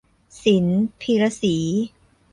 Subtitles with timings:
[0.41, 1.55] ศิลป์ พีระศรี